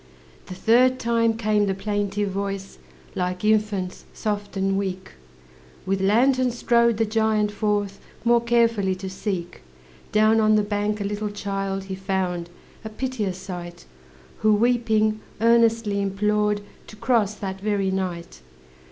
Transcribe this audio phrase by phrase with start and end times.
[0.47, 2.79] The third time came the plaintive voice,
[3.13, 5.11] Like infant's, soft and weak;
[5.85, 9.61] With lantern strode the giant forth, More carefully to seek.
[10.11, 12.49] Down on the bank a little child He found,
[12.83, 13.85] a piteous sight,
[14.39, 18.41] Who weeping, earnestly implored To cross that very night.